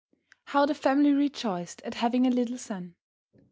[0.45, 2.95] How the family rejoiced at having a little son!